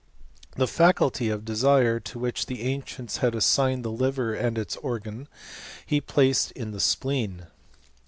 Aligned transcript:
The 0.55 0.65
faculty 0.67 1.29
of 1.29 1.45
desire, 1.45 1.99
to 1.99 2.17
which 2.17 2.47
the 2.47 2.63
ancients 2.63 3.17
had 3.17 3.35
assigned 3.35 3.85
the 3.85 3.91
liver 3.91 4.35
id 4.35 4.57
its 4.57 4.75
organ, 4.77 5.27
he 5.85 6.01
placed 6.01 6.49
in 6.53 6.71
the 6.71 6.79
spleen. 6.79 7.45